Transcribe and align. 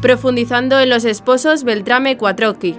profundizando 0.00 0.80
en 0.80 0.88
los 0.88 1.04
esposos 1.04 1.62
Beltrame 1.62 2.16
Quattrocchi. 2.16 2.78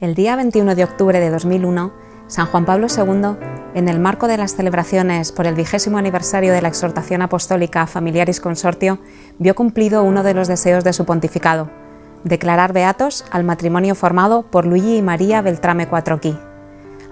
El 0.00 0.14
día 0.14 0.36
21 0.36 0.76
de 0.76 0.84
octubre 0.84 1.18
de 1.18 1.28
2001, 1.28 1.92
San 2.28 2.46
Juan 2.46 2.64
Pablo 2.64 2.86
II, 2.86 3.36
en 3.74 3.88
el 3.88 3.98
marco 3.98 4.28
de 4.28 4.36
las 4.36 4.54
celebraciones 4.54 5.32
por 5.32 5.48
el 5.48 5.56
vigésimo 5.56 5.98
aniversario 5.98 6.52
de 6.52 6.62
la 6.62 6.68
exhortación 6.68 7.22
apostólica 7.22 7.86
Familiaris 7.88 8.40
Consortio, 8.40 9.00
vio 9.40 9.56
cumplido 9.56 10.04
uno 10.04 10.22
de 10.22 10.34
los 10.34 10.46
deseos 10.46 10.84
de 10.84 10.92
su 10.92 11.04
pontificado, 11.04 11.68
declarar 12.22 12.72
beatos 12.72 13.24
al 13.32 13.42
matrimonio 13.42 13.96
formado 13.96 14.44
por 14.44 14.66
Luigi 14.66 14.98
y 14.98 15.02
María 15.02 15.42
Beltrame 15.42 15.88
Quattrocchi. 15.88 16.47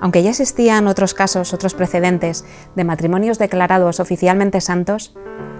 Aunque 0.00 0.22
ya 0.22 0.30
existían 0.30 0.86
otros 0.86 1.14
casos, 1.14 1.54
otros 1.54 1.74
precedentes 1.74 2.44
de 2.74 2.84
matrimonios 2.84 3.38
declarados 3.38 4.00
oficialmente 4.00 4.60
santos, 4.60 5.14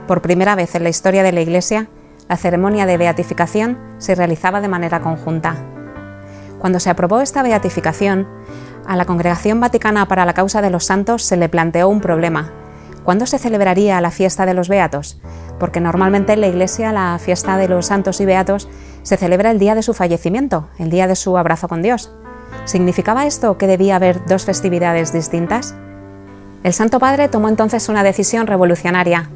por 0.07 0.23
primera 0.23 0.55
vez 0.55 0.75
en 0.75 0.83
la 0.83 0.89
historia 0.89 1.23
de 1.23 1.33
la 1.33 1.41
Iglesia, 1.41 1.89
la 2.29 2.37
ceremonia 2.37 2.87
de 2.87 2.97
beatificación 2.97 3.79
se 3.99 4.15
realizaba 4.15 4.61
de 4.61 4.69
manera 4.69 5.01
conjunta. 5.01 5.57
Cuando 6.59 6.81
se 6.81 6.91
aprobó 6.91 7.21
esta 7.21 7.43
beatificación, 7.43 8.29
a 8.87 8.97
la 8.97 9.05
Congregación 9.05 9.61
Vaticana 9.61 10.07
para 10.07 10.25
la 10.25 10.35
Causa 10.35 10.63
de 10.63 10.71
los 10.71 10.85
Santos 10.85 11.25
se 11.25 11.37
le 11.37 11.49
planteó 11.49 11.89
un 11.89 12.01
problema. 12.01 12.53
¿Cuándo 13.05 13.27
se 13.27 13.39
celebraría 13.39 14.01
la 14.01 14.11
fiesta 14.11 14.47
de 14.47 14.55
los 14.55 14.69
Beatos? 14.69 15.21
Porque 15.59 15.81
normalmente 15.81 16.33
en 16.35 16.41
la 16.41 16.49
Iglesia 16.49 16.93
la 16.93 17.19
fiesta 17.19 17.57
de 17.57 17.69
los 17.69 17.87
santos 17.87 18.21
y 18.21 18.27
beatos 18.27 18.69
se 19.03 19.17
celebra 19.17 19.51
el 19.51 19.59
día 19.59 19.75
de 19.75 19.83
su 19.83 19.95
fallecimiento, 19.95 20.69
el 20.79 20.91
día 20.91 21.07
de 21.07 21.17
su 21.17 21.39
abrazo 21.39 21.69
con 21.69 21.83
Dios. 21.83 22.13
¿Significaba 22.65 23.27
esto 23.27 23.59
que 23.59 23.67
debía 23.67 23.97
haber 23.97 24.25
dos 24.27 24.45
festividades 24.45 25.13
distintas? 25.13 25.75
El 26.63 26.73
Santo 26.73 26.99
Padre 26.99 27.29
tomó 27.29 27.49
entonces 27.49 27.89
una 27.89 28.03
decisión 28.03 28.47
revolucionaria. 28.47 29.31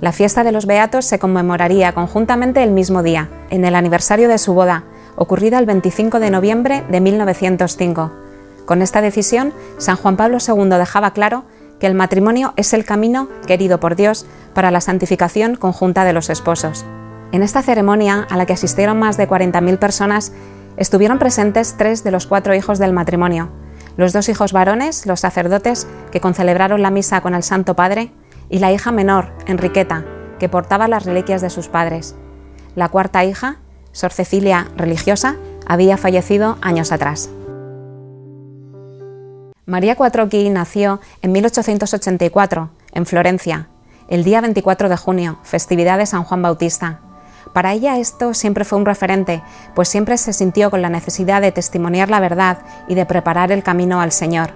La 0.00 0.12
fiesta 0.12 0.42
de 0.42 0.52
los 0.52 0.66
Beatos 0.66 1.04
se 1.04 1.18
conmemoraría 1.18 1.92
conjuntamente 1.92 2.62
el 2.62 2.70
mismo 2.70 3.02
día, 3.02 3.28
en 3.50 3.64
el 3.64 3.74
aniversario 3.74 4.28
de 4.28 4.38
su 4.38 4.54
boda, 4.54 4.84
ocurrida 5.16 5.58
el 5.58 5.66
25 5.66 6.18
de 6.18 6.30
noviembre 6.30 6.82
de 6.90 7.00
1905. 7.00 8.12
Con 8.64 8.80
esta 8.82 9.00
decisión, 9.00 9.52
San 9.78 9.96
Juan 9.96 10.16
Pablo 10.16 10.38
II 10.46 10.70
dejaba 10.70 11.12
claro 11.12 11.44
que 11.78 11.86
el 11.86 11.94
matrimonio 11.94 12.54
es 12.56 12.72
el 12.72 12.84
camino 12.84 13.28
querido 13.46 13.80
por 13.80 13.96
Dios 13.96 14.24
para 14.54 14.70
la 14.70 14.80
santificación 14.80 15.56
conjunta 15.56 16.04
de 16.04 16.12
los 16.12 16.30
esposos. 16.30 16.86
En 17.32 17.42
esta 17.42 17.62
ceremonia, 17.62 18.26
a 18.30 18.36
la 18.36 18.46
que 18.46 18.52
asistieron 18.52 18.98
más 18.98 19.16
de 19.16 19.28
40.000 19.28 19.78
personas, 19.78 20.32
estuvieron 20.76 21.18
presentes 21.18 21.76
tres 21.76 22.04
de 22.04 22.10
los 22.10 22.26
cuatro 22.26 22.54
hijos 22.54 22.78
del 22.78 22.92
matrimonio, 22.92 23.50
los 23.96 24.12
dos 24.12 24.28
hijos 24.28 24.52
varones, 24.52 25.06
los 25.06 25.20
sacerdotes, 25.20 25.86
que 26.10 26.20
concelebraron 26.20 26.82
la 26.82 26.90
misa 26.90 27.20
con 27.20 27.34
el 27.34 27.42
Santo 27.42 27.74
Padre, 27.76 28.12
y 28.48 28.58
la 28.58 28.72
hija 28.72 28.92
menor, 28.92 29.32
Enriqueta, 29.46 30.04
que 30.38 30.48
portaba 30.48 30.88
las 30.88 31.04
reliquias 31.04 31.40
de 31.40 31.50
sus 31.50 31.68
padres. 31.68 32.14
La 32.74 32.88
cuarta 32.88 33.24
hija, 33.24 33.58
Sor 33.92 34.12
Cecilia, 34.12 34.68
religiosa, 34.76 35.36
había 35.66 35.96
fallecido 35.96 36.58
años 36.60 36.92
atrás. 36.92 37.30
María 39.64 39.94
Quattrocchi 39.96 40.50
nació 40.50 41.00
en 41.22 41.32
1884, 41.32 42.70
en 42.92 43.06
Florencia, 43.06 43.68
el 44.08 44.24
día 44.24 44.40
24 44.40 44.88
de 44.88 44.96
junio, 44.96 45.38
festividad 45.44 45.98
de 45.98 46.06
San 46.06 46.24
Juan 46.24 46.42
Bautista. 46.42 47.00
Para 47.52 47.72
ella 47.72 47.98
esto 47.98 48.34
siempre 48.34 48.64
fue 48.64 48.78
un 48.78 48.86
referente, 48.86 49.42
pues 49.74 49.88
siempre 49.88 50.16
se 50.16 50.32
sintió 50.32 50.70
con 50.70 50.80
la 50.80 50.88
necesidad 50.88 51.42
de 51.42 51.52
testimoniar 51.52 52.08
la 52.08 52.20
verdad 52.20 52.58
y 52.88 52.94
de 52.94 53.06
preparar 53.06 53.52
el 53.52 53.62
camino 53.62 54.00
al 54.00 54.12
Señor. 54.12 54.50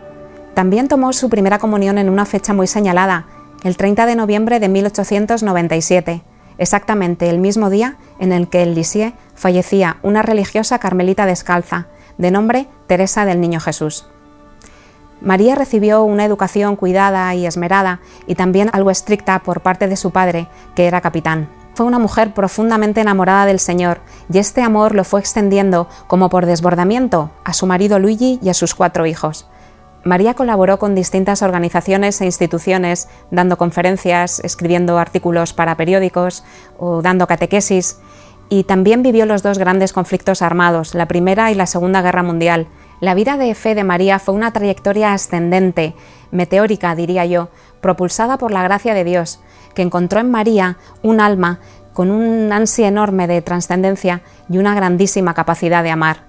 También 0.54 0.88
tomó 0.88 1.12
su 1.12 1.28
primera 1.28 1.58
comunión 1.58 1.98
en 1.98 2.08
una 2.08 2.24
fecha 2.24 2.54
muy 2.54 2.66
señalada, 2.66 3.26
el 3.62 3.76
30 3.76 4.06
de 4.06 4.16
noviembre 4.16 4.60
de 4.60 4.68
1897, 4.68 6.22
exactamente 6.56 7.28
el 7.28 7.38
mismo 7.38 7.68
día 7.68 7.96
en 8.18 8.32
el 8.32 8.48
que 8.48 8.62
en 8.62 8.74
Lisieux 8.74 9.14
fallecía 9.34 9.98
una 10.02 10.22
religiosa 10.22 10.78
carmelita 10.78 11.26
descalza, 11.26 11.88
de 12.16 12.30
nombre 12.30 12.66
Teresa 12.86 13.26
del 13.26 13.40
Niño 13.40 13.60
Jesús. 13.60 14.06
María 15.20 15.54
recibió 15.54 16.02
una 16.04 16.24
educación 16.24 16.76
cuidada 16.76 17.34
y 17.34 17.46
esmerada 17.46 18.00
y 18.26 18.34
también 18.34 18.70
algo 18.72 18.90
estricta 18.90 19.38
por 19.40 19.60
parte 19.60 19.88
de 19.88 19.96
su 19.96 20.10
padre, 20.10 20.46
que 20.74 20.86
era 20.86 21.00
capitán. 21.00 21.48
Fue 21.76 21.84
una 21.84 21.98
mujer 21.98 22.32
profundamente 22.32 23.02
enamorada 23.02 23.44
del 23.44 23.60
Señor 23.60 24.00
y 24.32 24.38
este 24.38 24.62
amor 24.62 24.94
lo 24.94 25.04
fue 25.04 25.20
extendiendo 25.20 25.90
como 26.06 26.30
por 26.30 26.46
desbordamiento 26.46 27.32
a 27.44 27.52
su 27.52 27.66
marido 27.66 27.98
Luigi 27.98 28.38
y 28.42 28.48
a 28.48 28.54
sus 28.54 28.74
cuatro 28.74 29.04
hijos. 29.04 29.46
María 30.02 30.32
colaboró 30.32 30.78
con 30.78 30.94
distintas 30.94 31.42
organizaciones 31.42 32.18
e 32.22 32.24
instituciones, 32.24 33.10
dando 33.30 33.58
conferencias, 33.58 34.40
escribiendo 34.40 34.96
artículos 34.96 35.52
para 35.52 35.76
periódicos 35.76 36.44
o 36.78 37.02
dando 37.02 37.26
catequesis, 37.26 37.98
y 38.48 38.64
también 38.64 39.02
vivió 39.02 39.26
los 39.26 39.42
dos 39.42 39.58
grandes 39.58 39.92
conflictos 39.92 40.40
armados, 40.40 40.94
la 40.94 41.08
Primera 41.08 41.50
y 41.50 41.54
la 41.54 41.66
Segunda 41.66 42.00
Guerra 42.00 42.22
Mundial. 42.22 42.68
La 43.00 43.12
vida 43.12 43.36
de 43.36 43.54
fe 43.54 43.74
de 43.74 43.84
María 43.84 44.18
fue 44.18 44.34
una 44.34 44.50
trayectoria 44.52 45.12
ascendente, 45.12 45.94
meteórica, 46.30 46.94
diría 46.94 47.26
yo, 47.26 47.50
propulsada 47.80 48.38
por 48.38 48.50
la 48.50 48.62
gracia 48.62 48.94
de 48.94 49.04
Dios, 49.04 49.40
que 49.74 49.82
encontró 49.82 50.20
en 50.20 50.30
María 50.30 50.78
un 51.02 51.20
alma 51.20 51.60
con 51.92 52.10
un 52.10 52.52
ansia 52.52 52.88
enorme 52.88 53.26
de 53.26 53.40
trascendencia 53.40 54.22
y 54.50 54.58
una 54.58 54.74
grandísima 54.74 55.32
capacidad 55.34 55.82
de 55.82 55.90
amar. 55.90 56.24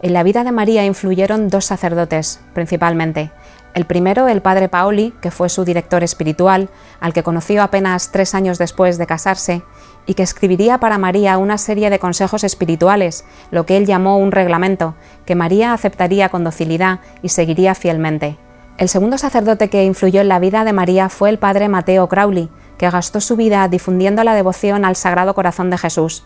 En 0.00 0.12
la 0.12 0.22
vida 0.22 0.44
de 0.44 0.52
María 0.52 0.84
influyeron 0.84 1.48
dos 1.48 1.64
sacerdotes, 1.64 2.40
principalmente. 2.52 3.32
El 3.74 3.84
primero, 3.84 4.28
el 4.28 4.42
padre 4.42 4.68
Paoli, 4.68 5.14
que 5.20 5.30
fue 5.30 5.48
su 5.48 5.64
director 5.64 6.02
espiritual, 6.02 6.68
al 7.00 7.12
que 7.12 7.22
conoció 7.22 7.62
apenas 7.62 8.12
tres 8.12 8.34
años 8.34 8.58
después 8.58 8.98
de 8.98 9.06
casarse, 9.06 9.62
y 10.06 10.14
que 10.14 10.22
escribiría 10.22 10.78
para 10.78 10.98
María 10.98 11.38
una 11.38 11.58
serie 11.58 11.90
de 11.90 11.98
consejos 11.98 12.44
espirituales, 12.44 13.24
lo 13.50 13.66
que 13.66 13.76
él 13.76 13.86
llamó 13.86 14.18
un 14.18 14.32
reglamento, 14.32 14.94
que 15.26 15.34
María 15.34 15.72
aceptaría 15.72 16.28
con 16.28 16.44
docilidad 16.44 17.00
y 17.22 17.28
seguiría 17.28 17.74
fielmente. 17.74 18.38
El 18.78 18.88
segundo 18.88 19.18
sacerdote 19.18 19.70
que 19.70 19.84
influyó 19.84 20.20
en 20.20 20.28
la 20.28 20.38
vida 20.38 20.62
de 20.62 20.72
María 20.72 21.08
fue 21.08 21.30
el 21.30 21.40
padre 21.40 21.68
Mateo 21.68 22.08
Crowley, 22.08 22.48
que 22.78 22.88
gastó 22.88 23.20
su 23.20 23.34
vida 23.34 23.66
difundiendo 23.66 24.22
la 24.22 24.34
devoción 24.34 24.84
al 24.84 24.94
Sagrado 24.94 25.34
Corazón 25.34 25.68
de 25.68 25.78
Jesús. 25.78 26.24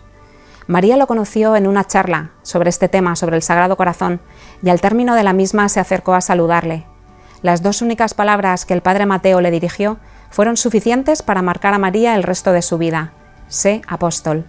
María 0.67 0.95
lo 0.95 1.07
conoció 1.07 1.55
en 1.55 1.65
una 1.65 1.85
charla 1.87 2.29
sobre 2.43 2.69
este 2.69 2.89
tema, 2.89 3.15
sobre 3.15 3.37
el 3.37 3.41
Sagrado 3.41 3.75
Corazón, 3.75 4.21
y 4.61 4.69
al 4.69 4.81
término 4.81 5.15
de 5.15 5.23
la 5.23 5.33
misma 5.33 5.67
se 5.67 5.79
acercó 5.79 6.13
a 6.13 6.21
saludarle. 6.21 6.85
Las 7.41 7.63
dos 7.63 7.81
únicas 7.81 8.13
palabras 8.13 8.65
que 8.65 8.75
el 8.75 8.81
padre 8.81 9.07
Mateo 9.07 9.41
le 9.41 9.49
dirigió 9.49 9.97
fueron 10.29 10.55
suficientes 10.55 11.23
para 11.23 11.41
marcar 11.41 11.73
a 11.73 11.79
María 11.79 12.13
el 12.15 12.21
resto 12.21 12.51
de 12.51 12.61
su 12.61 12.77
vida. 12.77 13.13
Sé 13.47 13.81
apóstol. 13.87 14.45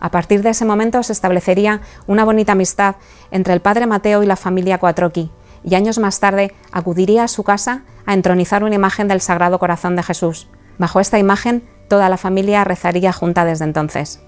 A 0.00 0.10
partir 0.10 0.42
de 0.42 0.50
ese 0.50 0.64
momento 0.64 1.00
se 1.04 1.12
establecería 1.12 1.80
una 2.08 2.24
bonita 2.24 2.52
amistad 2.52 2.96
entre 3.30 3.54
el 3.54 3.60
padre 3.60 3.86
Mateo 3.86 4.24
y 4.24 4.26
la 4.26 4.36
familia 4.36 4.78
Cuatroqui, 4.78 5.30
y 5.64 5.74
años 5.74 5.98
más 5.98 6.20
tarde 6.20 6.54
acudiría 6.72 7.24
a 7.24 7.28
su 7.28 7.42
casa 7.44 7.82
a 8.06 8.14
entronizar 8.14 8.64
una 8.64 8.74
imagen 8.74 9.08
del 9.08 9.20
Sagrado 9.20 9.58
Corazón 9.58 9.96
de 9.96 10.02
Jesús. 10.02 10.48
Bajo 10.78 11.00
esta 11.00 11.18
imagen, 11.18 11.62
toda 11.88 12.08
la 12.08 12.16
familia 12.16 12.64
rezaría 12.64 13.12
junta 13.12 13.44
desde 13.44 13.64
entonces. 13.64 14.20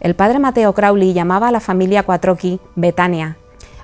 El 0.00 0.16
padre 0.16 0.38
Mateo 0.38 0.72
Crowley 0.74 1.12
llamaba 1.12 1.48
a 1.48 1.52
la 1.52 1.60
familia 1.60 2.02
Cuatroqui 2.02 2.60
Betania. 2.74 3.36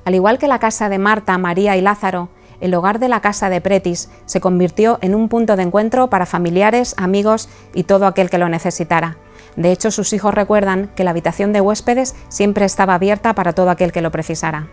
Al 0.04 0.14
igual 0.14 0.38
que 0.38 0.48
la 0.48 0.58
casa 0.58 0.88
de 0.88 0.98
Marta, 0.98 1.36
María 1.36 1.76
y 1.76 1.82
Lázaro, 1.82 2.30
el 2.60 2.74
hogar 2.74 2.98
de 2.98 3.08
la 3.08 3.20
casa 3.20 3.50
de 3.50 3.60
Pretis 3.60 4.08
se 4.24 4.40
convirtió 4.40 4.98
en 5.02 5.14
un 5.14 5.28
punto 5.28 5.56
de 5.56 5.62
encuentro 5.62 6.08
para 6.08 6.24
familiares, 6.24 6.94
amigos 6.96 7.48
y 7.74 7.84
todo 7.84 8.06
aquel 8.06 8.30
que 8.30 8.38
lo 8.38 8.48
necesitara. 8.48 9.18
De 9.56 9.72
hecho, 9.72 9.90
sus 9.90 10.12
hijos 10.12 10.34
recuerdan 10.34 10.90
que 10.94 11.04
la 11.04 11.10
habitación 11.10 11.52
de 11.52 11.60
huéspedes 11.60 12.14
siempre 12.28 12.64
estaba 12.64 12.94
abierta 12.94 13.34
para 13.34 13.52
todo 13.52 13.70
aquel 13.70 13.92
que 13.92 14.02
lo 14.02 14.10
precisara. 14.10 14.68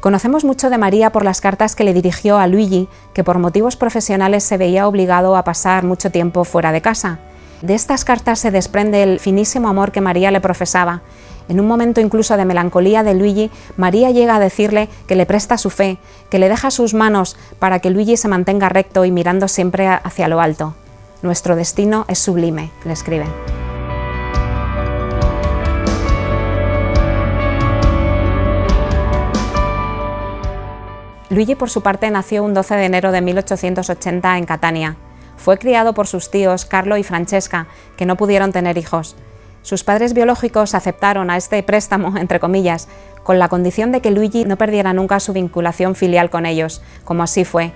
Conocemos 0.00 0.44
mucho 0.44 0.70
de 0.70 0.78
María 0.78 1.10
por 1.10 1.24
las 1.24 1.40
cartas 1.40 1.74
que 1.74 1.82
le 1.82 1.92
dirigió 1.92 2.38
a 2.38 2.46
Luigi, 2.46 2.88
que 3.14 3.24
por 3.24 3.38
motivos 3.38 3.76
profesionales 3.76 4.44
se 4.44 4.56
veía 4.56 4.86
obligado 4.86 5.36
a 5.36 5.42
pasar 5.42 5.82
mucho 5.84 6.10
tiempo 6.10 6.44
fuera 6.44 6.70
de 6.70 6.80
casa. 6.80 7.18
De 7.62 7.74
estas 7.74 8.04
cartas 8.04 8.38
se 8.38 8.52
desprende 8.52 9.02
el 9.02 9.18
finísimo 9.18 9.68
amor 9.68 9.90
que 9.90 10.00
María 10.00 10.30
le 10.30 10.40
profesaba. 10.40 11.02
En 11.48 11.58
un 11.58 11.66
momento 11.66 12.00
incluso 12.00 12.36
de 12.36 12.44
melancolía 12.44 13.02
de 13.02 13.14
Luigi, 13.14 13.50
María 13.76 14.12
llega 14.12 14.36
a 14.36 14.40
decirle 14.40 14.88
que 15.08 15.16
le 15.16 15.26
presta 15.26 15.58
su 15.58 15.70
fe, 15.70 15.98
que 16.30 16.38
le 16.38 16.48
deja 16.48 16.70
sus 16.70 16.94
manos 16.94 17.36
para 17.58 17.80
que 17.80 17.90
Luigi 17.90 18.16
se 18.16 18.28
mantenga 18.28 18.68
recto 18.68 19.04
y 19.04 19.10
mirando 19.10 19.48
siempre 19.48 19.88
hacia 19.88 20.28
lo 20.28 20.40
alto. 20.40 20.74
Nuestro 21.22 21.56
destino 21.56 22.04
es 22.06 22.20
sublime, 22.20 22.70
le 22.84 22.92
escribe. 22.92 23.26
Luigi, 31.30 31.54
por 31.54 31.68
su 31.68 31.82
parte, 31.82 32.10
nació 32.10 32.42
un 32.42 32.54
12 32.54 32.74
de 32.76 32.84
enero 32.86 33.12
de 33.12 33.20
1880 33.20 34.38
en 34.38 34.46
Catania. 34.46 34.96
Fue 35.36 35.58
criado 35.58 35.92
por 35.92 36.06
sus 36.06 36.30
tíos 36.30 36.64
Carlo 36.64 36.96
y 36.96 37.02
Francesca, 37.02 37.66
que 37.96 38.06
no 38.06 38.16
pudieron 38.16 38.50
tener 38.50 38.78
hijos. 38.78 39.14
Sus 39.60 39.84
padres 39.84 40.14
biológicos 40.14 40.74
aceptaron 40.74 41.28
a 41.28 41.36
este 41.36 41.62
préstamo, 41.62 42.16
entre 42.16 42.40
comillas, 42.40 42.88
con 43.24 43.38
la 43.38 43.48
condición 43.48 43.92
de 43.92 44.00
que 44.00 44.10
Luigi 44.10 44.46
no 44.46 44.56
perdiera 44.56 44.94
nunca 44.94 45.20
su 45.20 45.34
vinculación 45.34 45.94
filial 45.94 46.30
con 46.30 46.46
ellos, 46.46 46.80
como 47.04 47.22
así 47.22 47.44
fue. 47.44 47.72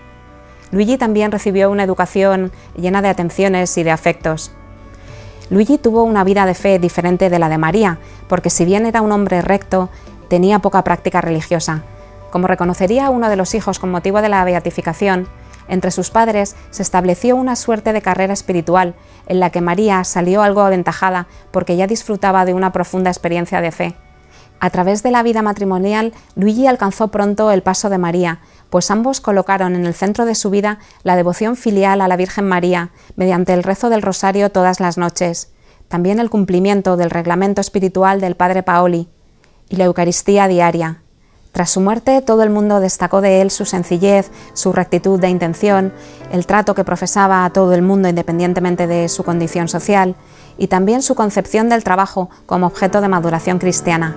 Luigi 0.70 0.96
también 0.96 1.30
recibió 1.30 1.70
una 1.70 1.84
educación 1.84 2.52
llena 2.74 3.02
de 3.02 3.08
atenciones 3.08 3.76
y 3.76 3.82
de 3.82 3.90
afectos. 3.90 4.52
Luigi 5.50 5.76
tuvo 5.76 6.04
una 6.04 6.24
vida 6.24 6.46
de 6.46 6.54
fe 6.54 6.78
diferente 6.78 7.28
de 7.28 7.38
la 7.38 7.50
de 7.50 7.58
María, 7.58 7.98
porque 8.28 8.48
si 8.48 8.64
bien 8.64 8.86
era 8.86 9.02
un 9.02 9.12
hombre 9.12 9.42
recto, 9.42 9.90
tenía 10.28 10.60
poca 10.60 10.82
práctica 10.82 11.20
religiosa. 11.20 11.82
Como 12.32 12.46
reconocería 12.46 13.10
uno 13.10 13.28
de 13.28 13.36
los 13.36 13.54
hijos 13.54 13.78
con 13.78 13.90
motivo 13.90 14.22
de 14.22 14.30
la 14.30 14.42
beatificación, 14.42 15.28
entre 15.68 15.90
sus 15.90 16.08
padres 16.10 16.56
se 16.70 16.82
estableció 16.82 17.36
una 17.36 17.56
suerte 17.56 17.92
de 17.92 18.00
carrera 18.00 18.32
espiritual 18.32 18.94
en 19.26 19.38
la 19.38 19.50
que 19.50 19.60
María 19.60 20.02
salió 20.04 20.40
algo 20.40 20.62
aventajada 20.62 21.28
porque 21.50 21.76
ya 21.76 21.86
disfrutaba 21.86 22.46
de 22.46 22.54
una 22.54 22.72
profunda 22.72 23.10
experiencia 23.10 23.60
de 23.60 23.70
fe. 23.70 23.96
A 24.60 24.70
través 24.70 25.02
de 25.02 25.10
la 25.10 25.22
vida 25.22 25.42
matrimonial, 25.42 26.14
Luigi 26.34 26.66
alcanzó 26.66 27.08
pronto 27.08 27.50
el 27.50 27.62
paso 27.62 27.90
de 27.90 27.98
María, 27.98 28.40
pues 28.70 28.90
ambos 28.90 29.20
colocaron 29.20 29.76
en 29.76 29.84
el 29.84 29.92
centro 29.92 30.24
de 30.24 30.34
su 30.34 30.48
vida 30.48 30.78
la 31.02 31.16
devoción 31.16 31.54
filial 31.54 32.00
a 32.00 32.08
la 32.08 32.16
Virgen 32.16 32.48
María, 32.48 32.92
mediante 33.14 33.52
el 33.52 33.62
rezo 33.62 33.90
del 33.90 34.00
rosario 34.00 34.50
todas 34.50 34.80
las 34.80 34.96
noches, 34.96 35.52
también 35.88 36.18
el 36.18 36.30
cumplimiento 36.30 36.96
del 36.96 37.10
reglamento 37.10 37.60
espiritual 37.60 38.22
del 38.22 38.36
Padre 38.36 38.62
Paoli 38.62 39.10
y 39.68 39.76
la 39.76 39.84
Eucaristía 39.84 40.48
diaria. 40.48 41.01
Tras 41.52 41.70
su 41.70 41.80
muerte, 41.80 42.22
todo 42.22 42.42
el 42.42 42.50
mundo 42.50 42.80
destacó 42.80 43.20
de 43.20 43.42
él 43.42 43.50
su 43.50 43.66
sencillez, 43.66 44.30
su 44.54 44.72
rectitud 44.72 45.20
de 45.20 45.28
intención, 45.28 45.92
el 46.32 46.46
trato 46.46 46.74
que 46.74 46.82
profesaba 46.82 47.44
a 47.44 47.50
todo 47.50 47.74
el 47.74 47.82
mundo 47.82 48.08
independientemente 48.08 48.86
de 48.86 49.10
su 49.10 49.22
condición 49.22 49.68
social, 49.68 50.16
y 50.56 50.68
también 50.68 51.02
su 51.02 51.14
concepción 51.14 51.68
del 51.68 51.84
trabajo 51.84 52.30
como 52.46 52.66
objeto 52.66 53.00
de 53.02 53.08
maduración 53.08 53.58
cristiana. 53.58 54.16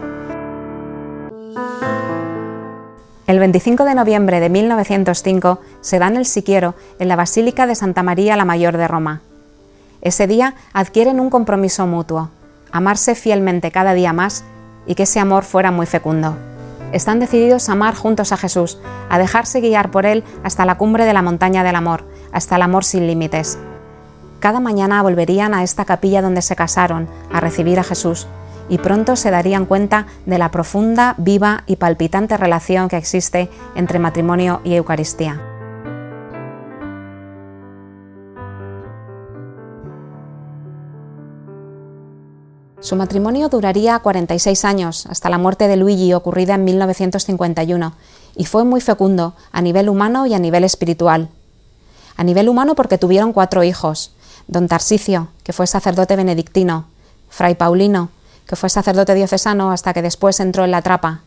El 3.28 3.40
25 3.40 3.84
de 3.84 3.96
noviembre 3.96 4.40
de 4.40 4.50
1905 4.50 5.60
se 5.82 6.00
da 6.00 6.08
en 6.08 6.18
el 6.18 6.26
Siquiero, 6.26 6.76
en 7.00 7.08
la 7.08 7.16
Basílica 7.16 7.66
de 7.68 7.76
Santa 7.76 8.04
María 8.04 8.38
la 8.38 8.46
Mayor 8.46 8.78
de 8.78 8.88
Roma. 8.88 9.22
Ese 10.02 10.28
día 10.28 10.56
adquieren 10.74 11.20
un 11.20 11.30
compromiso 11.30 11.88
mutuo, 11.88 12.30
amarse 12.72 13.16
fielmente 13.16 13.72
cada 13.72 13.94
día 13.94 14.14
más 14.14 14.44
y 14.86 14.94
que 14.94 15.04
ese 15.04 15.20
amor 15.20 15.44
fuera 15.44 15.72
muy 15.72 15.88
fecundo. 15.88 16.38
Están 16.96 17.20
decididos 17.20 17.68
a 17.68 17.74
amar 17.74 17.94
juntos 17.94 18.32
a 18.32 18.38
Jesús, 18.38 18.80
a 19.10 19.20
dejarse 19.20 19.60
guiar 19.60 19.92
por 19.92 20.06
Él 20.06 20.24
hasta 20.46 20.64
la 20.64 20.78
cumbre 20.78 21.04
de 21.04 21.12
la 21.12 21.22
montaña 21.22 21.62
del 21.62 21.76
amor, 21.76 22.06
hasta 22.32 22.56
el 22.56 22.62
amor 22.62 22.86
sin 22.86 23.06
límites. 23.06 23.60
Cada 24.40 24.62
mañana 24.62 25.04
volverían 25.04 25.54
a 25.54 25.64
esta 25.64 25.84
capilla 25.84 26.22
donde 26.22 26.42
se 26.42 26.56
casaron, 26.56 27.10
a 27.34 27.42
recibir 27.42 27.82
a 27.82 27.84
Jesús, 27.84 28.28
y 28.70 28.78
pronto 28.78 29.18
se 29.18 29.30
darían 29.30 29.66
cuenta 29.66 30.06
de 30.26 30.38
la 30.38 30.52
profunda, 30.52 31.16
viva 31.18 31.64
y 31.68 31.76
palpitante 31.76 32.38
relación 32.38 32.88
que 32.88 32.96
existe 32.96 33.50
entre 33.76 34.00
matrimonio 34.00 34.62
y 34.64 34.76
Eucaristía. 34.76 35.55
Su 42.86 42.96
matrimonio 42.96 43.50
duraría 43.50 43.98
46 43.98 44.64
años, 44.64 45.08
hasta 45.08 45.32
la 45.32 45.40
muerte 45.40 45.68
de 45.68 45.76
Luigi 45.76 46.14
ocurrida 46.14 46.54
en 46.54 46.66
1951, 46.66 47.94
y 48.36 48.46
fue 48.46 48.64
muy 48.64 48.80
fecundo 48.80 49.34
a 49.52 49.64
nivel 49.64 49.90
humano 49.90 50.28
y 50.28 50.36
a 50.36 50.38
nivel 50.38 50.64
espiritual. 50.64 51.30
A 52.16 52.24
nivel 52.24 52.48
humano 52.48 52.76
porque 52.76 53.00
tuvieron 53.00 53.34
cuatro 53.34 53.64
hijos, 53.64 54.12
don 54.48 54.68
Tarsicio, 54.68 55.30
que 55.42 55.52
fue 55.52 55.66
sacerdote 55.66 56.16
benedictino, 56.16 56.86
fray 57.28 57.56
Paulino, 57.56 58.10
que 58.46 58.56
fue 58.56 58.70
sacerdote 58.70 59.16
diocesano 59.16 59.72
hasta 59.72 59.92
que 59.92 60.04
después 60.04 60.40
entró 60.40 60.64
en 60.64 60.70
la 60.70 60.84
trapa, 60.84 61.22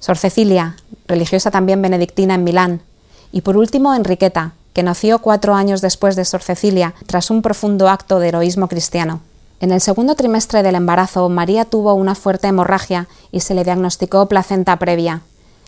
Sor 0.00 0.16
Cecilia, 0.16 0.76
religiosa 1.06 1.50
también 1.50 1.82
benedictina 1.82 2.34
en 2.34 2.44
Milán, 2.44 2.80
y 3.30 3.42
por 3.42 3.58
último 3.58 3.94
Enriqueta, 3.94 4.52
que 4.72 4.82
nació 4.82 5.18
cuatro 5.18 5.54
años 5.54 5.82
después 5.82 6.16
de 6.16 6.24
Sor 6.24 6.40
Cecilia 6.40 6.94
tras 7.06 7.28
un 7.28 7.42
profundo 7.42 7.90
acto 7.90 8.20
de 8.20 8.28
heroísmo 8.28 8.68
cristiano. 8.68 9.20
En 9.62 9.70
el 9.70 9.80
segundo 9.80 10.16
trimestre 10.16 10.64
del 10.64 10.74
embarazo, 10.74 11.28
María 11.28 11.64
tuvo 11.64 11.94
una 11.94 12.16
fuerte 12.16 12.48
hemorragia 12.48 13.06
y 13.30 13.38
se 13.38 13.54
le 13.54 13.62
diagnosticó 13.62 14.26
placenta 14.26 14.76
previa. 14.76 15.20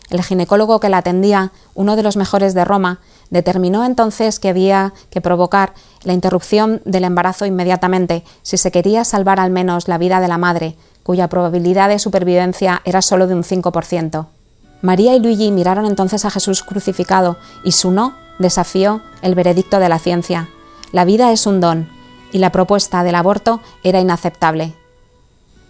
El 0.09 0.21
ginecólogo 0.21 0.81
que 0.81 0.89
la 0.89 0.97
atendía, 0.97 1.53
uno 1.75 1.95
de 1.95 2.03
los 2.03 2.17
mejores 2.17 2.53
de 2.53 2.65
Roma, 2.65 2.99
determinó 3.29 3.85
entonces 3.85 4.37
que 4.37 4.49
había 4.49 4.93
que 5.09 5.21
provocar 5.21 5.73
la 6.03 6.11
interrupción 6.11 6.81
del 6.83 7.05
embarazo 7.05 7.45
inmediatamente 7.45 8.25
si 8.41 8.57
se 8.57 8.69
quería 8.69 9.05
salvar 9.05 9.39
al 9.39 9.49
menos 9.49 9.87
la 9.87 9.97
vida 9.97 10.19
de 10.19 10.27
la 10.27 10.37
madre, 10.37 10.75
cuya 11.03 11.29
probabilidad 11.29 11.87
de 11.87 11.97
supervivencia 11.97 12.81
era 12.83 13.01
solo 13.01 13.27
de 13.27 13.35
un 13.35 13.43
5%. 13.43 14.25
María 14.81 15.15
y 15.15 15.19
Luigi 15.19 15.51
miraron 15.51 15.85
entonces 15.85 16.25
a 16.25 16.31
Jesús 16.31 16.63
crucificado 16.63 17.37
y 17.63 17.71
su 17.71 17.91
no 17.91 18.13
desafió 18.39 19.01
el 19.21 19.35
veredicto 19.35 19.79
de 19.79 19.87
la 19.87 19.99
ciencia. 19.99 20.49
La 20.91 21.05
vida 21.05 21.31
es 21.31 21.47
un 21.47 21.61
don 21.61 21.94
y 22.31 22.39
la 22.39 22.51
propuesta 22.51 23.03
del 23.03 23.15
aborto 23.15 23.61
era 23.83 23.99
inaceptable. 23.99 24.73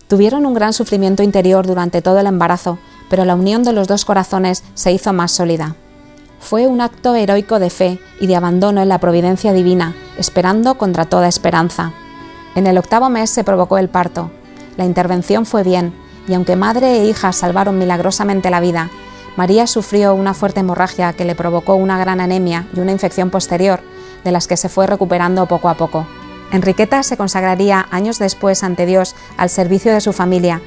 Tuvieron 0.07 0.46
un 0.46 0.54
gran 0.54 0.74
sufrimiento 0.74 1.24
interior 1.24 1.66
durante 1.66 2.02
todo 2.02 2.19
el 2.19 2.28
embarazo, 2.28 2.78
pero 3.10 3.25
la 3.25 3.36
unión 3.36 3.63
de 3.63 3.74
los 3.74 3.88
dos 3.88 4.06
corazones 4.06 4.63
se 4.74 4.92
hizo 4.92 5.13
más 5.13 5.31
sólida. 5.31 5.75
Fue 6.40 6.68
un 6.68 6.81
acto 6.81 7.16
heroico 7.16 7.57
de 7.60 7.69
fe 7.69 8.00
y 8.19 8.28
de 8.28 8.36
abandono 8.36 8.81
en 8.81 8.90
la 8.90 9.00
providencia 9.00 9.52
divina, 9.52 9.96
esperando 10.18 10.78
contra 10.78 11.06
toda 11.06 11.28
esperanza. 11.28 11.94
En 12.54 12.68
el 12.68 12.78
octavo 12.78 13.10
mes 13.10 13.31
se 13.31 13.44
provocó 13.44 13.78
el 13.80 13.90
parto. 13.90 14.30
La 14.78 14.86
intervención 14.86 15.46
fue 15.46 15.63
bien, 15.63 15.94
y 16.28 16.34
aunque 16.36 16.56
madre 16.56 17.01
e 17.01 17.06
hija 17.06 17.31
salvaron 17.31 17.78
milagrosamente 17.78 18.50
la 18.50 18.60
vida, 18.60 18.90
María 19.36 19.68
sufrió 19.68 20.13
una 20.13 20.34
fuerte 20.34 20.62
hemorragia 20.62 21.13
que 21.13 21.25
le 21.25 21.36
provocó 21.36 21.75
una 21.75 21.98
gran 21.98 22.22
anemia 22.22 22.68
y 22.74 22.80
una 22.80 22.92
infección 22.92 23.30
posterior, 23.30 23.81
de 24.24 24.31
las 24.31 24.48
que 24.48 24.56
se 24.56 24.69
fue 24.69 24.88
recuperando 24.88 25.46
poco 25.46 25.68
a 25.68 25.75
poco. 25.75 26.06
Enriqueta 26.51 27.03
se 27.03 27.18
consagraría 27.18 27.88
años 27.92 28.19
después 28.19 28.63
ante 28.63 28.86
Dios 28.86 29.15
al 29.38 29.50
servicio 29.50 29.94
de 29.94 30.01
su 30.01 30.13
familia, 30.13 30.62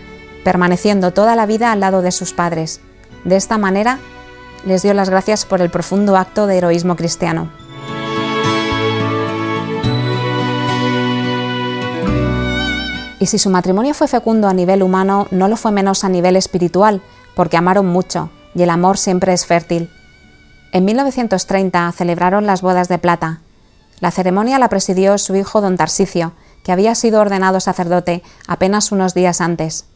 permaneciendo 0.45 1.13
toda 1.13 1.37
la 1.37 1.47
vida 1.47 1.73
al 1.73 1.81
lado 1.81 2.03
de 2.03 2.13
sus 2.13 2.33
padres. 2.33 2.81
De 3.25 3.37
esta 3.37 3.59
manera, 3.59 3.99
les 4.65 4.83
dio 4.83 4.95
las 4.95 5.11
gracias 5.11 5.45
por 5.45 5.61
el 5.61 5.71
profundo 5.71 6.17
acto 6.17 6.47
de 6.47 6.59
heroísmo 6.59 6.97
cristiano. 6.97 7.51
Y 13.21 13.27
si 13.27 13.39
su 13.39 13.51
matrimonio 13.51 13.95
fue 13.95 14.07
fecundo 14.07 14.49
a 14.49 14.55
nivel 14.55 14.83
humano, 14.83 15.27
no 15.31 15.49
lo 15.49 15.57
fue 15.57 15.73
menos 15.73 16.05
a 16.05 16.09
nivel 16.09 16.37
espiritual, 16.37 17.03
porque 17.35 17.57
amaron 17.57 17.87
mucho, 17.87 18.31
y 18.55 18.63
el 18.63 18.71
amor 18.71 18.97
siempre 18.97 19.33
es 19.33 19.45
fértil. 19.45 19.91
En 20.73 20.85
1930 20.85 21.93
celebraron 21.93 22.47
las 22.47 22.63
bodas 22.63 22.89
de 22.89 22.99
plata. 22.99 23.41
La 24.01 24.11
ceremonia 24.11 24.59
la 24.59 24.69
presidió 24.69 25.19
su 25.19 25.35
hijo 25.35 25.61
don 25.61 25.77
Tarsicio, 25.77 26.33
que 26.63 26.73
había 26.73 26.95
sido 26.95 27.21
ordenado 27.21 27.61
sacerdote 27.61 28.23
apenas 28.47 28.93
unos 28.93 29.15
días 29.15 29.41
antes. 29.41 29.87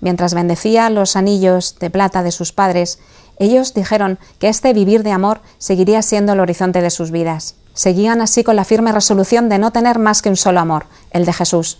Mientras 0.00 0.34
bendecía 0.34 0.90
los 0.90 1.16
anillos 1.16 1.78
de 1.78 1.90
plata 1.90 2.22
de 2.22 2.32
sus 2.32 2.52
padres, 2.52 2.98
ellos 3.38 3.74
dijeron 3.74 4.18
que 4.38 4.48
este 4.48 4.72
vivir 4.72 5.02
de 5.02 5.12
amor 5.12 5.40
seguiría 5.58 6.02
siendo 6.02 6.32
el 6.32 6.40
horizonte 6.40 6.82
de 6.82 6.90
sus 6.90 7.10
vidas. 7.10 7.56
Seguían 7.74 8.20
así 8.20 8.44
con 8.44 8.56
la 8.56 8.64
firme 8.64 8.92
resolución 8.92 9.48
de 9.48 9.58
no 9.58 9.72
tener 9.72 9.98
más 9.98 10.22
que 10.22 10.28
un 10.28 10.36
solo 10.36 10.60
amor, 10.60 10.86
el 11.10 11.24
de 11.24 11.32
Jesús. 11.32 11.78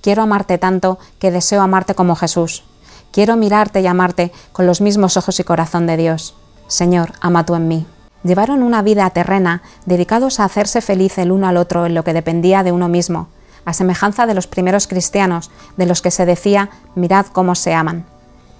Quiero 0.00 0.22
amarte 0.22 0.56
tanto 0.58 0.98
que 1.18 1.30
deseo 1.30 1.60
amarte 1.60 1.94
como 1.94 2.16
Jesús. 2.16 2.64
Quiero 3.12 3.36
mirarte 3.36 3.80
y 3.80 3.86
amarte 3.86 4.32
con 4.52 4.66
los 4.66 4.80
mismos 4.80 5.16
ojos 5.16 5.40
y 5.40 5.44
corazón 5.44 5.86
de 5.86 5.96
Dios. 5.96 6.34
Señor, 6.68 7.12
ama 7.20 7.44
tú 7.44 7.54
en 7.54 7.68
mí. 7.68 7.86
Llevaron 8.22 8.62
una 8.62 8.82
vida 8.82 9.08
terrena 9.10 9.62
dedicados 9.86 10.40
a 10.40 10.44
hacerse 10.44 10.80
feliz 10.80 11.16
el 11.18 11.32
uno 11.32 11.48
al 11.48 11.56
otro 11.56 11.86
en 11.86 11.94
lo 11.94 12.04
que 12.04 12.12
dependía 12.12 12.62
de 12.62 12.72
uno 12.72 12.88
mismo, 12.88 13.28
a 13.64 13.72
semejanza 13.72 14.26
de 14.26 14.34
los 14.34 14.46
primeros 14.46 14.86
cristianos, 14.86 15.50
de 15.76 15.86
los 15.86 16.02
que 16.02 16.10
se 16.10 16.26
decía, 16.26 16.70
mirad 16.94 17.26
cómo 17.26 17.54
se 17.54 17.72
aman. 17.74 18.04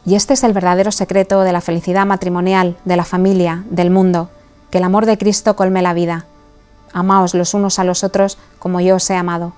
Y 0.06 0.14
este 0.14 0.34
es 0.34 0.44
el 0.44 0.52
verdadero 0.52 0.92
secreto 0.92 1.42
de 1.42 1.52
la 1.52 1.60
felicidad 1.60 2.06
matrimonial, 2.06 2.76
de 2.84 2.96
la 2.96 3.04
familia, 3.04 3.64
del 3.68 3.90
mundo, 3.90 4.30
que 4.70 4.78
el 4.78 4.84
amor 4.84 5.04
de 5.04 5.18
Cristo 5.18 5.56
colme 5.56 5.82
la 5.82 5.92
vida. 5.92 6.24
Amaos 6.92 7.34
los 7.34 7.54
unos 7.54 7.78
a 7.78 7.84
los 7.84 8.02
otros 8.02 8.38
como 8.58 8.80
yo 8.80 8.96
os 8.96 9.10
he 9.10 9.16
amado. 9.16 9.52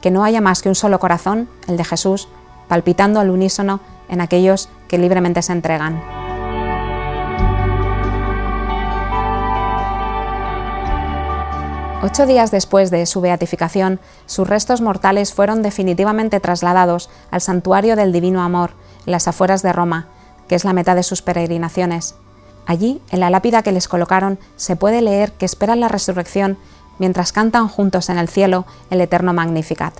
Que 0.00 0.10
no 0.10 0.24
haya 0.24 0.40
más 0.40 0.62
que 0.62 0.68
un 0.68 0.74
solo 0.74 0.98
corazón, 0.98 1.48
el 1.68 1.76
de 1.76 1.84
Jesús, 1.84 2.28
palpitando 2.68 3.20
al 3.20 3.30
unísono 3.30 3.80
en 4.08 4.20
aquellos 4.20 4.68
que 4.88 4.98
libremente 4.98 5.42
se 5.42 5.52
entregan. 5.52 6.23
Ocho 12.04 12.26
días 12.26 12.50
después 12.50 12.90
de 12.90 13.06
su 13.06 13.22
beatificación, 13.22 13.98
sus 14.26 14.46
restos 14.46 14.82
mortales 14.82 15.32
fueron 15.32 15.62
definitivamente 15.62 16.38
trasladados 16.38 17.08
al 17.30 17.40
santuario 17.40 17.96
del 17.96 18.12
Divino 18.12 18.42
Amor, 18.42 18.72
en 19.06 19.12
las 19.12 19.26
afueras 19.26 19.62
de 19.62 19.72
Roma, 19.72 20.08
que 20.46 20.54
es 20.54 20.66
la 20.66 20.74
meta 20.74 20.94
de 20.94 21.02
sus 21.02 21.22
peregrinaciones. 21.22 22.14
Allí, 22.66 23.00
en 23.10 23.20
la 23.20 23.30
lápida 23.30 23.62
que 23.62 23.72
les 23.72 23.88
colocaron, 23.88 24.38
se 24.56 24.76
puede 24.76 25.00
leer 25.00 25.32
que 25.32 25.46
esperan 25.46 25.80
la 25.80 25.88
resurrección 25.88 26.58
mientras 26.98 27.32
cantan 27.32 27.68
juntos 27.68 28.10
en 28.10 28.18
el 28.18 28.28
cielo 28.28 28.66
el 28.90 29.00
eterno 29.00 29.32
Magnificat. 29.32 29.94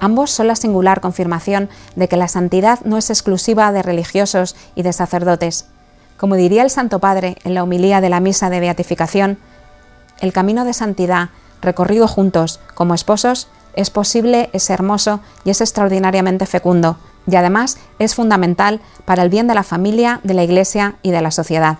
Ambos 0.00 0.30
son 0.30 0.46
la 0.46 0.56
singular 0.56 1.02
confirmación 1.02 1.68
de 1.96 2.08
que 2.08 2.16
la 2.16 2.28
santidad 2.28 2.80
no 2.86 2.96
es 2.96 3.10
exclusiva 3.10 3.72
de 3.72 3.82
religiosos 3.82 4.56
y 4.74 4.84
de 4.84 4.94
sacerdotes, 4.94 5.66
Como 6.22 6.36
diría 6.36 6.62
el 6.62 6.70
Santo 6.70 7.00
Padre 7.00 7.36
en 7.42 7.52
la 7.52 7.64
homilía 7.64 8.00
de 8.00 8.08
la 8.08 8.20
misa 8.20 8.48
de 8.48 8.60
beatificación, 8.60 9.38
el 10.20 10.32
camino 10.32 10.64
de 10.64 10.72
santidad 10.72 11.30
recorrido 11.60 12.06
juntos 12.06 12.60
como 12.76 12.94
esposos 12.94 13.48
es 13.74 13.90
posible, 13.90 14.48
es 14.52 14.70
hermoso 14.70 15.18
y 15.44 15.50
es 15.50 15.60
extraordinariamente 15.60 16.46
fecundo, 16.46 16.96
y 17.26 17.34
además 17.34 17.76
es 17.98 18.14
fundamental 18.14 18.80
para 19.04 19.24
el 19.24 19.30
bien 19.30 19.48
de 19.48 19.56
la 19.56 19.64
familia, 19.64 20.20
de 20.22 20.34
la 20.34 20.44
Iglesia 20.44 20.94
y 21.02 21.10
de 21.10 21.22
la 21.22 21.32
sociedad. 21.32 21.78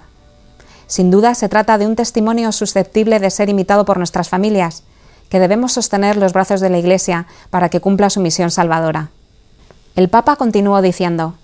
Sin 0.89 1.13
duda 1.13 1.37
se 1.37 1.49
trata 1.49 1.79
de 1.79 1.87
un 1.87 1.95
testimonio 1.95 2.51
susceptible 2.51 3.21
de 3.21 3.31
ser 3.31 3.49
imitado 3.49 3.85
por 3.85 3.99
nuestras 3.99 4.29
familias, 4.29 4.83
que 5.29 5.39
debemos 5.39 5.71
sostener 5.71 6.17
los 6.17 6.33
brazos 6.33 6.61
de 6.61 6.69
la 6.69 6.79
Iglesia 6.79 7.29
para 7.51 7.69
que 7.69 7.81
cumpla 7.81 8.11
su 8.11 8.19
misión 8.19 8.51
salvadora. 8.51 9.11
El 9.95 10.09
Papa 10.09 10.35
continuó 10.35 10.83
diciendo, 10.83 11.37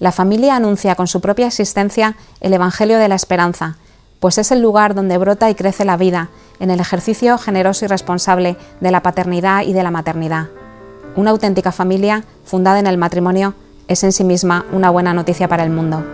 La 0.00 0.12
familia 0.12 0.54
anuncia 0.54 0.94
con 0.94 1.08
su 1.08 1.20
propia 1.20 1.48
existencia 1.48 2.14
el 2.40 2.54
Evangelio 2.54 2.98
de 2.98 3.08
la 3.08 3.16
Esperanza, 3.16 3.76
pues 4.20 4.38
es 4.38 4.52
el 4.52 4.60
lugar 4.60 4.94
donde 4.94 5.18
brota 5.18 5.50
y 5.50 5.54
crece 5.54 5.84
la 5.84 5.96
vida, 5.96 6.28
en 6.60 6.70
el 6.70 6.80
ejercicio 6.80 7.36
generoso 7.38 7.84
y 7.84 7.88
responsable 7.88 8.56
de 8.80 8.90
la 8.90 9.02
paternidad 9.02 9.62
y 9.62 9.72
de 9.72 9.82
la 9.82 9.90
maternidad. 9.90 10.48
Una 11.16 11.30
auténtica 11.30 11.72
familia, 11.72 12.24
fundada 12.44 12.78
en 12.78 12.86
el 12.86 12.98
matrimonio, 12.98 13.54
es 13.88 14.04
en 14.04 14.12
sí 14.12 14.22
misma 14.22 14.66
una 14.72 14.90
buena 14.90 15.14
noticia 15.14 15.48
para 15.48 15.64
el 15.64 15.70
mundo. 15.70 16.04